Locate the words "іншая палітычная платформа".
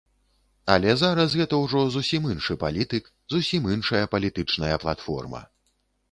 3.75-5.43